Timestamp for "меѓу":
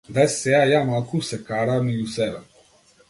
1.91-2.11